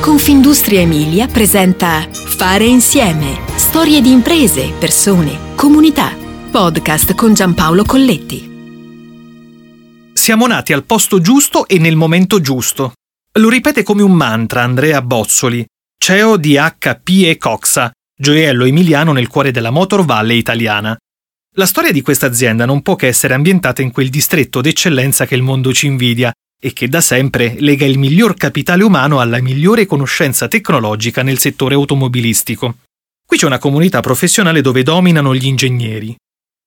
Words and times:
Confindustria 0.00 0.80
Emilia 0.80 1.26
presenta 1.26 2.08
Fare 2.10 2.64
insieme. 2.64 3.38
Storie 3.56 4.00
di 4.00 4.10
imprese, 4.10 4.72
persone, 4.78 5.54
comunità. 5.54 6.16
Podcast 6.50 7.14
con 7.14 7.34
Giampaolo 7.34 7.84
Colletti. 7.84 8.48
Siamo 10.14 10.46
nati 10.46 10.72
al 10.72 10.84
posto 10.84 11.20
giusto 11.20 11.68
e 11.68 11.78
nel 11.78 11.96
momento 11.96 12.40
giusto. 12.40 12.94
Lo 13.32 13.50
ripete 13.50 13.82
come 13.82 14.00
un 14.00 14.12
mantra 14.12 14.62
Andrea 14.62 15.02
Bozzoli, 15.02 15.66
CEO 15.98 16.38
di 16.38 16.54
HP 16.54 17.26
e 17.26 17.36
Coxa, 17.36 17.90
gioiello 18.18 18.64
emiliano 18.64 19.12
nel 19.12 19.28
cuore 19.28 19.50
della 19.50 19.70
Motor 19.70 20.06
Valley 20.06 20.38
italiana. 20.38 20.96
La 21.56 21.66
storia 21.66 21.92
di 21.92 22.00
questa 22.00 22.24
azienda 22.24 22.64
non 22.64 22.80
può 22.80 22.96
che 22.96 23.06
essere 23.06 23.34
ambientata 23.34 23.82
in 23.82 23.92
quel 23.92 24.08
distretto 24.08 24.62
d'eccellenza 24.62 25.26
che 25.26 25.34
il 25.34 25.42
mondo 25.42 25.74
ci 25.74 25.86
invidia 25.86 26.32
e 26.62 26.74
che 26.74 26.88
da 26.88 27.00
sempre 27.00 27.56
lega 27.58 27.86
il 27.86 27.98
miglior 27.98 28.34
capitale 28.34 28.84
umano 28.84 29.18
alla 29.18 29.40
migliore 29.40 29.86
conoscenza 29.86 30.46
tecnologica 30.46 31.22
nel 31.22 31.38
settore 31.38 31.74
automobilistico. 31.74 32.76
Qui 33.26 33.38
c'è 33.38 33.46
una 33.46 33.58
comunità 33.58 34.00
professionale 34.00 34.60
dove 34.60 34.82
dominano 34.82 35.34
gli 35.34 35.46
ingegneri. 35.46 36.14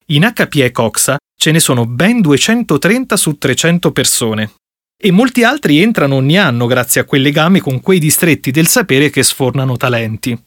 In 0.07 0.29
HP 0.33 0.55
e 0.55 0.71
Coxa 0.71 1.17
ce 1.39 1.51
ne 1.51 1.59
sono 1.59 1.85
ben 1.85 2.21
230 2.21 3.15
su 3.15 3.37
300 3.37 3.91
persone. 3.91 4.53
E 4.99 5.11
molti 5.11 5.43
altri 5.43 5.81
entrano 5.81 6.15
ogni 6.15 6.37
anno 6.37 6.65
grazie 6.65 7.01
a 7.01 7.03
quel 7.03 7.21
legame 7.21 7.59
con 7.59 7.81
quei 7.81 7.99
distretti 7.99 8.49
del 8.49 8.67
sapere 8.67 9.09
che 9.09 9.21
sfornano 9.21 9.77
talenti. 9.77 10.41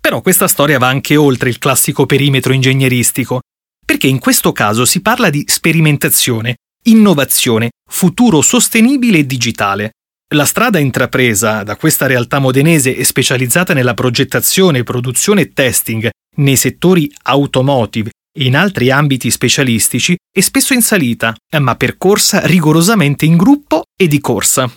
Però 0.00 0.20
questa 0.20 0.48
storia 0.48 0.78
va 0.78 0.88
anche 0.88 1.16
oltre 1.16 1.48
il 1.48 1.58
classico 1.58 2.06
perimetro 2.06 2.52
ingegneristico, 2.52 3.40
perché 3.86 4.08
in 4.08 4.18
questo 4.18 4.50
caso 4.50 4.84
si 4.84 5.00
parla 5.00 5.30
di 5.30 5.44
sperimentazione, 5.46 6.56
innovazione, 6.84 7.70
futuro 7.88 8.40
sostenibile 8.42 9.18
e 9.18 9.26
digitale. 9.26 9.92
La 10.34 10.44
strada 10.44 10.78
intrapresa 10.78 11.62
da 11.62 11.76
questa 11.76 12.06
realtà 12.06 12.38
modenese 12.38 12.96
e 12.96 13.04
specializzata 13.04 13.74
nella 13.74 13.94
progettazione, 13.94 14.82
produzione 14.82 15.42
e 15.42 15.52
testing 15.52 16.08
nei 16.38 16.56
settori 16.56 17.12
automotive 17.24 18.10
e 18.34 18.44
in 18.44 18.56
altri 18.56 18.90
ambiti 18.90 19.30
specialistici 19.30 20.16
è 20.32 20.40
spesso 20.40 20.72
in 20.72 20.80
salita, 20.80 21.34
ma 21.58 21.76
percorsa 21.76 22.46
rigorosamente 22.46 23.26
in 23.26 23.36
gruppo 23.36 23.82
e 23.94 24.08
di 24.08 24.20
corsa. 24.20 24.70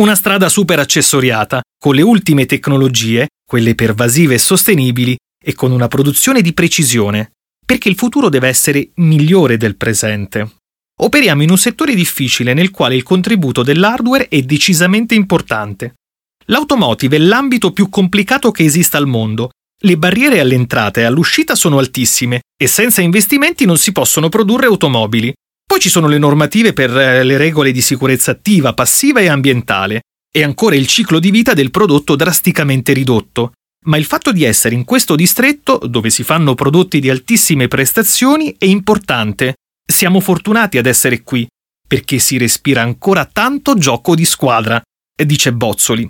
Una 0.00 0.14
strada 0.14 0.48
super 0.48 0.78
accessoriata, 0.78 1.60
con 1.78 1.94
le 1.94 2.02
ultime 2.02 2.46
tecnologie, 2.46 3.28
quelle 3.46 3.74
pervasive 3.74 4.34
e 4.34 4.38
sostenibili, 4.38 5.14
e 5.42 5.54
con 5.54 5.72
una 5.72 5.88
produzione 5.88 6.40
di 6.40 6.54
precisione, 6.54 7.32
perché 7.64 7.88
il 7.88 7.96
futuro 7.96 8.28
deve 8.30 8.48
essere 8.48 8.90
migliore 8.96 9.56
del 9.58 9.76
presente. 9.76 10.59
Operiamo 11.02 11.42
in 11.42 11.50
un 11.50 11.56
settore 11.56 11.94
difficile 11.94 12.52
nel 12.52 12.70
quale 12.70 12.94
il 12.94 13.02
contributo 13.02 13.62
dell'hardware 13.62 14.28
è 14.28 14.42
decisamente 14.42 15.14
importante. 15.14 15.94
L'automotive 16.46 17.16
è 17.16 17.20
l'ambito 17.20 17.72
più 17.72 17.88
complicato 17.88 18.50
che 18.50 18.64
esista 18.64 18.98
al 18.98 19.06
mondo. 19.06 19.50
Le 19.82 19.96
barriere 19.96 20.40
all'entrata 20.40 21.00
e 21.00 21.04
all'uscita 21.04 21.54
sono 21.54 21.78
altissime 21.78 22.40
e 22.54 22.66
senza 22.66 23.00
investimenti 23.00 23.64
non 23.64 23.78
si 23.78 23.92
possono 23.92 24.28
produrre 24.28 24.66
automobili. 24.66 25.32
Poi 25.66 25.80
ci 25.80 25.88
sono 25.88 26.06
le 26.06 26.18
normative 26.18 26.74
per 26.74 26.94
eh, 26.94 27.24
le 27.24 27.36
regole 27.38 27.72
di 27.72 27.80
sicurezza 27.80 28.32
attiva, 28.32 28.74
passiva 28.74 29.20
e 29.20 29.28
ambientale, 29.28 30.02
e 30.30 30.42
ancora 30.42 30.74
il 30.74 30.86
ciclo 30.86 31.18
di 31.18 31.30
vita 31.30 31.54
del 31.54 31.70
prodotto 31.70 32.14
drasticamente 32.14 32.92
ridotto. 32.92 33.52
Ma 33.86 33.96
il 33.96 34.04
fatto 34.04 34.32
di 34.32 34.44
essere 34.44 34.74
in 34.74 34.84
questo 34.84 35.16
distretto, 35.16 35.78
dove 35.78 36.10
si 36.10 36.24
fanno 36.24 36.54
prodotti 36.54 37.00
di 37.00 37.08
altissime 37.08 37.68
prestazioni, 37.68 38.54
è 38.58 38.66
importante. 38.66 39.54
Siamo 39.84 40.20
fortunati 40.20 40.78
ad 40.78 40.86
essere 40.86 41.22
qui, 41.22 41.46
perché 41.86 42.18
si 42.18 42.38
respira 42.38 42.82
ancora 42.82 43.24
tanto 43.24 43.74
gioco 43.74 44.14
di 44.14 44.24
squadra, 44.24 44.80
dice 45.24 45.52
Bozzoli. 45.52 46.08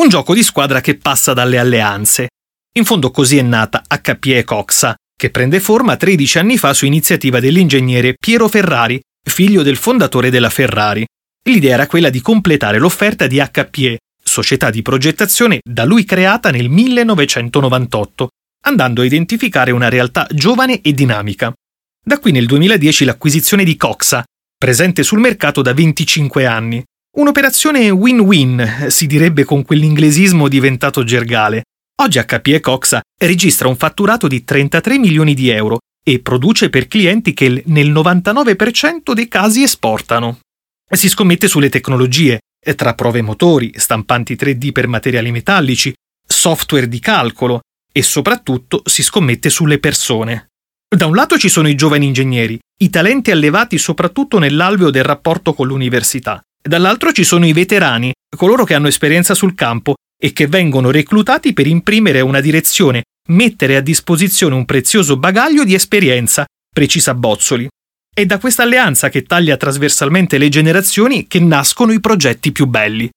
Un 0.00 0.08
gioco 0.08 0.34
di 0.34 0.42
squadra 0.42 0.80
che 0.80 0.96
passa 0.96 1.32
dalle 1.32 1.58
alleanze. 1.58 2.28
In 2.74 2.84
fondo 2.84 3.10
così 3.10 3.36
è 3.36 3.42
nata 3.42 3.82
HPE 3.86 4.44
Coxa, 4.44 4.94
che 5.14 5.30
prende 5.30 5.60
forma 5.60 5.96
13 5.96 6.38
anni 6.38 6.56
fa 6.56 6.72
su 6.72 6.86
iniziativa 6.86 7.38
dell'ingegnere 7.38 8.14
Piero 8.18 8.48
Ferrari, 8.48 9.00
figlio 9.22 9.62
del 9.62 9.76
fondatore 9.76 10.30
della 10.30 10.50
Ferrari. 10.50 11.06
L'idea 11.44 11.74
era 11.74 11.86
quella 11.86 12.08
di 12.08 12.20
completare 12.20 12.78
l'offerta 12.78 13.26
di 13.26 13.38
HPE, 13.38 13.98
società 14.22 14.70
di 14.70 14.82
progettazione 14.82 15.60
da 15.62 15.84
lui 15.84 16.04
creata 16.04 16.50
nel 16.50 16.70
1998, 16.70 18.28
andando 18.64 19.02
a 19.02 19.04
identificare 19.04 19.70
una 19.72 19.88
realtà 19.88 20.26
giovane 20.30 20.80
e 20.80 20.92
dinamica. 20.92 21.52
Da 22.04 22.18
qui 22.18 22.32
nel 22.32 22.46
2010 22.46 23.04
l'acquisizione 23.04 23.62
di 23.62 23.76
Coxa, 23.76 24.24
presente 24.58 25.04
sul 25.04 25.20
mercato 25.20 25.62
da 25.62 25.72
25 25.72 26.44
anni. 26.46 26.82
Un'operazione 27.16 27.90
win-win, 27.90 28.86
si 28.88 29.06
direbbe 29.06 29.44
con 29.44 29.62
quell'inglesismo 29.62 30.48
diventato 30.48 31.04
gergale. 31.04 31.62
Oggi 32.02 32.18
HPE 32.18 32.58
Coxa 32.58 33.00
registra 33.20 33.68
un 33.68 33.76
fatturato 33.76 34.26
di 34.26 34.42
33 34.42 34.98
milioni 34.98 35.34
di 35.34 35.50
euro 35.50 35.78
e 36.04 36.18
produce 36.18 36.70
per 36.70 36.88
clienti 36.88 37.34
che 37.34 37.62
nel 37.66 37.92
99% 37.92 39.12
dei 39.12 39.28
casi 39.28 39.62
esportano. 39.62 40.40
Si 40.90 41.08
scommette 41.08 41.46
sulle 41.46 41.68
tecnologie, 41.68 42.40
tra 42.74 42.94
prove 42.94 43.22
motori, 43.22 43.74
stampanti 43.76 44.34
3D 44.34 44.72
per 44.72 44.88
materiali 44.88 45.30
metallici, 45.30 45.94
software 46.26 46.88
di 46.88 46.98
calcolo 46.98 47.60
e 47.92 48.02
soprattutto 48.02 48.82
si 48.86 49.04
scommette 49.04 49.50
sulle 49.50 49.78
persone. 49.78 50.48
Da 50.94 51.06
un 51.06 51.14
lato 51.14 51.38
ci 51.38 51.48
sono 51.48 51.68
i 51.68 51.74
giovani 51.74 52.04
ingegneri, 52.04 52.58
i 52.82 52.90
talenti 52.90 53.30
allevati 53.30 53.78
soprattutto 53.78 54.38
nell'alveo 54.38 54.90
del 54.90 55.04
rapporto 55.04 55.54
con 55.54 55.66
l'università, 55.66 56.42
dall'altro 56.62 57.12
ci 57.12 57.24
sono 57.24 57.46
i 57.46 57.54
veterani, 57.54 58.12
coloro 58.36 58.64
che 58.64 58.74
hanno 58.74 58.88
esperienza 58.88 59.32
sul 59.34 59.54
campo 59.54 59.94
e 60.22 60.34
che 60.34 60.46
vengono 60.48 60.90
reclutati 60.90 61.54
per 61.54 61.66
imprimere 61.66 62.20
una 62.20 62.40
direzione, 62.40 63.04
mettere 63.30 63.76
a 63.76 63.80
disposizione 63.80 64.54
un 64.54 64.66
prezioso 64.66 65.16
bagaglio 65.16 65.64
di 65.64 65.72
esperienza, 65.72 66.44
precisa 66.70 67.14
Bozzoli. 67.14 67.66
È 68.14 68.26
da 68.26 68.38
questa 68.38 68.62
alleanza 68.62 69.08
che 69.08 69.22
taglia 69.22 69.56
trasversalmente 69.56 70.36
le 70.36 70.50
generazioni 70.50 71.26
che 71.26 71.40
nascono 71.40 71.92
i 71.92 72.00
progetti 72.00 72.52
più 72.52 72.66
belli. 72.66 73.08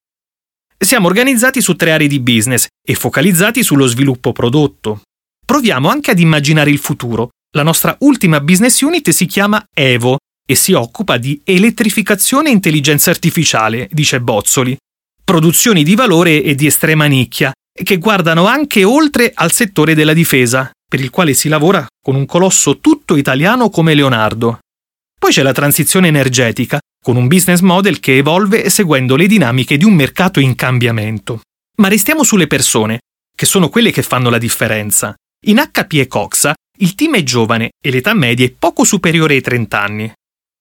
Siamo 0.77 1.07
organizzati 1.07 1.59
su 1.59 1.75
tre 1.75 1.91
aree 1.91 2.07
di 2.07 2.21
business 2.21 2.67
e 2.81 2.95
focalizzati 2.95 3.63
sullo 3.63 3.85
sviluppo 3.85 4.31
prodotto. 4.31 5.01
Proviamo 5.45 5.89
anche 5.89 6.11
ad 6.11 6.19
immaginare 6.19 6.69
il 6.69 6.79
futuro. 6.79 7.31
La 7.55 7.63
nostra 7.63 7.95
ultima 7.99 8.41
business 8.41 8.81
unit 8.81 9.11
si 9.11 9.25
chiama 9.25 9.65
Evo 9.73 10.17
e 10.45 10.55
si 10.55 10.73
occupa 10.73 11.17
di 11.17 11.39
elettrificazione 11.45 12.49
e 12.49 12.51
intelligenza 12.51 13.11
artificiale, 13.11 13.87
dice 13.91 14.19
Bozzoli. 14.19 14.75
Produzioni 15.23 15.83
di 15.83 15.95
valore 15.95 16.43
e 16.43 16.53
di 16.53 16.65
estrema 16.65 17.05
nicchia, 17.05 17.53
che 17.71 17.97
guardano 17.97 18.45
anche 18.45 18.83
oltre 18.83 19.31
al 19.33 19.53
settore 19.53 19.95
della 19.95 20.11
difesa, 20.11 20.69
per 20.85 20.99
il 20.99 21.09
quale 21.09 21.33
si 21.33 21.47
lavora 21.47 21.85
con 22.03 22.15
un 22.15 22.25
colosso 22.25 22.79
tutto 22.79 23.15
italiano 23.15 23.69
come 23.69 23.93
Leonardo. 23.93 24.59
Poi 25.17 25.31
c'è 25.31 25.41
la 25.41 25.53
transizione 25.53 26.09
energetica, 26.09 26.77
con 27.01 27.15
un 27.15 27.27
business 27.27 27.61
model 27.61 28.01
che 28.01 28.17
evolve 28.17 28.69
seguendo 28.69 29.15
le 29.15 29.27
dinamiche 29.27 29.77
di 29.77 29.85
un 29.85 29.93
mercato 29.93 30.41
in 30.41 30.55
cambiamento. 30.55 31.39
Ma 31.77 31.87
restiamo 31.87 32.23
sulle 32.23 32.47
persone, 32.47 32.99
che 33.33 33.45
sono 33.45 33.69
quelle 33.69 33.91
che 33.91 34.01
fanno 34.01 34.29
la 34.29 34.37
differenza. 34.37 35.15
In 35.47 35.55
HP 35.55 35.93
e 35.93 36.07
Coxa 36.07 36.53
il 36.77 36.95
team 36.95 37.15
è 37.15 37.23
giovane 37.23 37.71
e 37.81 37.89
l'età 37.89 38.13
media 38.13 38.45
è 38.45 38.51
poco 38.51 38.83
superiore 38.83 39.35
ai 39.35 39.41
30 39.41 39.81
anni. 39.81 40.11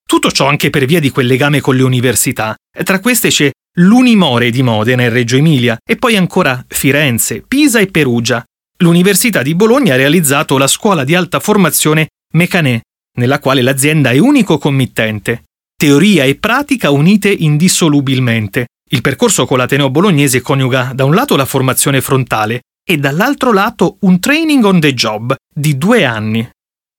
Tutto 0.07 0.31
ciò 0.31 0.47
anche 0.47 0.71
per 0.71 0.85
via 0.85 1.01
di 1.01 1.11
quel 1.11 1.27
legame 1.27 1.61
con 1.61 1.75
le 1.75 1.83
università. 1.83 2.55
Tra 2.85 3.01
queste 3.01 3.31
c'è 3.31 3.51
l'Unimore 3.79 4.51
di 4.51 4.63
Modena 4.63 5.03
e 5.03 5.09
Reggio 5.09 5.37
Emilia 5.37 5.77
e 5.85 5.97
poi 5.97 6.17
ancora 6.17 6.65
Firenze, 6.69 7.43
Pisa 7.47 7.81
e 7.81 7.89
Perugia. 7.89 8.45
L'Università 8.79 9.43
di 9.43 9.55
Bologna 9.55 9.95
ha 9.95 9.97
realizzato 9.97 10.59
la 10.59 10.67
scuola 10.67 11.05
di 11.05 11.15
alta 11.15 11.41
formazione 11.41 12.09
Mecanè, 12.35 12.81
nella 13.19 13.39
quale 13.39 13.63
l'azienda 13.63 14.11
è 14.11 14.19
unico 14.19 14.59
committente. 14.59 15.45
Teoria 15.77 16.25
e 16.25 16.37
pratica 16.37 16.91
unite 16.91 17.31
indissolubilmente. 17.31 18.67
Il 18.91 19.01
percorso 19.01 19.47
con 19.47 19.59
l'Ateneo 19.59 19.91
bolognese 19.91 20.41
coniuga 20.41 20.93
da 20.95 21.05
un 21.05 21.15
lato 21.15 21.35
la 21.35 21.45
formazione 21.45 22.01
frontale 22.01 22.61
e 22.87 22.99
dall'altro 22.99 23.53
lato 23.53 23.97
un 24.01 24.21
training 24.21 24.63
on 24.65 24.79
the 24.79 24.93
job 24.93 25.35
di 25.53 25.79
due 25.79 26.05
anni. 26.05 26.47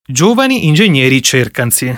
Giovani 0.07 0.65
ingegneri 0.65 1.21
cercansi. 1.21 1.95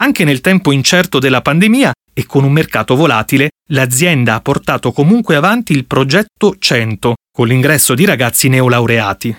Anche 0.00 0.24
nel 0.24 0.40
tempo 0.40 0.72
incerto 0.72 1.20
della 1.20 1.40
pandemia 1.40 1.92
e 2.12 2.26
con 2.26 2.42
un 2.44 2.52
mercato 2.52 2.96
volatile, 2.96 3.50
l'azienda 3.70 4.34
ha 4.34 4.40
portato 4.40 4.90
comunque 4.92 5.36
avanti 5.36 5.72
il 5.72 5.86
progetto 5.86 6.56
100, 6.58 7.14
con 7.32 7.46
l'ingresso 7.46 7.94
di 7.94 8.04
ragazzi 8.04 8.48
neolaureati. 8.48 9.34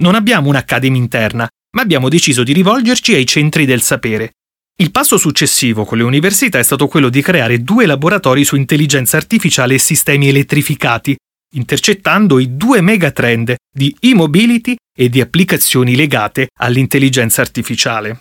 Non 0.00 0.14
abbiamo 0.14 0.48
un'accademia 0.48 1.00
interna, 1.00 1.48
ma 1.76 1.82
abbiamo 1.82 2.08
deciso 2.08 2.42
di 2.42 2.52
rivolgerci 2.52 3.14
ai 3.14 3.26
centri 3.26 3.64
del 3.64 3.80
sapere. 3.80 4.32
Il 4.80 4.90
passo 4.90 5.16
successivo 5.16 5.84
con 5.84 5.98
le 5.98 6.04
università 6.04 6.58
è 6.58 6.62
stato 6.62 6.86
quello 6.86 7.08
di 7.08 7.22
creare 7.22 7.62
due 7.62 7.86
laboratori 7.86 8.44
su 8.44 8.56
intelligenza 8.56 9.16
artificiale 9.16 9.74
e 9.74 9.78
sistemi 9.78 10.28
elettrificati, 10.28 11.16
intercettando 11.54 12.38
i 12.38 12.56
due 12.56 12.80
megatrend 12.80 13.54
di 13.72 13.94
e-mobility 14.00 14.76
e 14.96 15.08
di 15.08 15.20
applicazioni 15.20 15.96
legate 15.96 16.48
all'intelligenza 16.58 17.40
artificiale. 17.40 18.18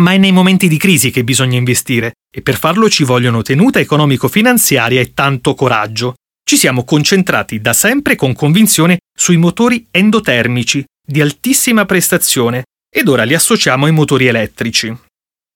Ma 0.00 0.12
è 0.12 0.16
nei 0.16 0.32
momenti 0.32 0.68
di 0.68 0.78
crisi 0.78 1.10
che 1.10 1.24
bisogna 1.24 1.58
investire 1.58 2.12
e 2.34 2.40
per 2.40 2.56
farlo 2.58 2.88
ci 2.88 3.04
vogliono 3.04 3.42
tenuta 3.42 3.78
economico-finanziaria 3.78 5.00
e 5.00 5.12
tanto 5.12 5.54
coraggio. 5.54 6.14
ci 6.44 6.56
siamo 6.56 6.84
concentrati 6.84 7.60
da 7.60 7.72
sempre 7.72 8.16
con 8.16 8.34
convinzione 8.34 8.98
sui 9.16 9.36
motori 9.36 9.86
endotermici 9.90 10.84
di 11.06 11.20
altissima 11.20 11.86
prestazione 11.86 12.64
ed 12.90 13.08
ora 13.08 13.22
li 13.24 13.32
associamo 13.32 13.86
ai 13.86 13.92
motori 13.92 14.26
elettrici. 14.26 14.94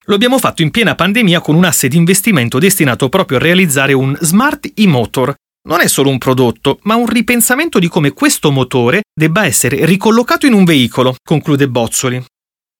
Lo 0.08 0.14
abbiamo 0.14 0.38
fatto 0.38 0.62
in 0.62 0.70
piena 0.70 0.94
pandemia 0.94 1.40
con 1.40 1.54
un 1.54 1.64
asse 1.64 1.88
di 1.88 1.96
investimento 1.96 2.58
destinato 2.58 3.08
proprio 3.08 3.38
a 3.38 3.40
realizzare 3.40 3.92
un 3.92 4.16
Smart 4.20 4.70
e-motor. 4.74 5.34
Non 5.66 5.80
è 5.80 5.88
solo 5.88 6.10
un 6.10 6.18
prodotto, 6.18 6.78
ma 6.82 6.94
un 6.94 7.06
ripensamento 7.06 7.80
di 7.80 7.88
come 7.88 8.12
questo 8.12 8.52
motore 8.52 9.02
debba 9.12 9.44
essere 9.44 9.84
ricollocato 9.84 10.46
in 10.46 10.52
un 10.52 10.62
veicolo, 10.62 11.16
conclude 11.20 11.68
Bozzoli. 11.68 12.24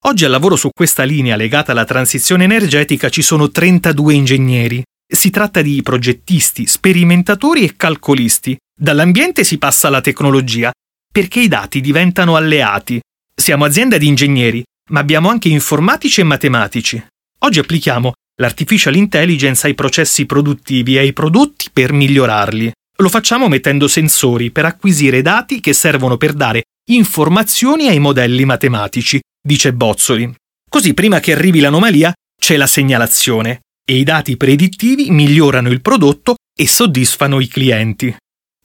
Oggi 0.05 0.25
al 0.25 0.31
lavoro 0.31 0.55
su 0.55 0.69
questa 0.73 1.03
linea 1.03 1.35
legata 1.35 1.73
alla 1.73 1.85
transizione 1.85 2.45
energetica 2.45 3.09
ci 3.09 3.23
sono 3.23 3.51
32 3.51 4.15
ingegneri. 4.15 4.85
Si 5.05 5.31
tratta 5.31 5.63
di 5.63 5.83
progettisti, 5.83 6.67
sperimentatori 6.67 7.65
e 7.65 7.75
calcolisti. 7.77 8.57
Dall'ambiente 8.73 9.43
si 9.43 9.59
passa 9.59 9.89
alla 9.89 10.01
tecnologia, 10.01 10.71
perché 11.13 11.41
i 11.41 11.49
dati 11.49 11.81
diventano 11.81 12.37
alleati. 12.37 13.01
Siamo 13.35 13.65
azienda 13.65 13.99
di 13.99 14.07
ingegneri, 14.07 14.63
ma 14.91 15.01
abbiamo 15.01 15.29
anche 15.29 15.49
informatici 15.49 16.21
e 16.21 16.25
matematici. 16.25 17.05
Oggi 17.41 17.59
applichiamo 17.59 18.13
l'artificial 18.37 18.97
intelligence 18.97 19.67
ai 19.67 19.75
processi 19.75 20.27
produttivi 20.27 20.97
e 20.97 21.01
ai 21.01 21.13
prodotti 21.13 21.69
per 21.73 21.93
migliorarli. 21.93 22.73
Lo 22.99 23.09
facciamo 23.09 23.49
mettendo 23.49 23.89
sensori 23.89 24.51
per 24.51 24.65
acquisire 24.65 25.23
dati 25.23 25.61
che 25.61 25.73
servono 25.73 26.17
per 26.17 26.33
dare 26.33 26.65
informazioni 26.89 27.89
ai 27.89 27.99
modelli 27.99 28.45
matematici, 28.45 29.21
dice 29.41 29.73
Bozzoli. 29.73 30.33
Così 30.69 30.95
prima 30.95 31.21
che 31.21 31.33
arrivi 31.33 31.61
l'anomalia 31.61 32.13
c'è 32.39 32.57
la 32.57 32.67
segnalazione 32.67 33.61
e 33.85 33.97
i 33.97 34.05
dati 34.05 34.37
predittivi 34.37 35.11
migliorano 35.11 35.71
il 35.71 35.81
prodotto 35.81 36.37
e 36.59 36.67
soddisfano 36.67 37.41
i 37.41 37.49
clienti. 37.49 38.15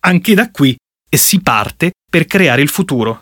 Anche 0.03 0.33
da 0.33 0.49
qui 0.49 0.75
si 1.09 1.41
parte 1.41 1.91
per 2.09 2.25
creare 2.25 2.61
il 2.61 2.69
futuro. 2.69 3.21